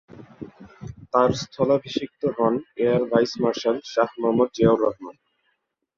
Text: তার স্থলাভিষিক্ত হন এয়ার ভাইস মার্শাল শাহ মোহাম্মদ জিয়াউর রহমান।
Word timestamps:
তার 1.13 1.29
স্থলাভিষিক্ত 1.43 2.21
হন 2.37 2.53
এয়ার 2.83 3.01
ভাইস 3.11 3.31
মার্শাল 3.41 3.77
শাহ 3.93 4.09
মোহাম্মদ 4.19 4.49
জিয়াউর 4.55 4.79
রহমান। 4.85 5.15